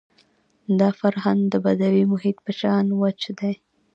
[0.79, 3.53] دا فرهنګ د بدوي محیط په شان وچ دی.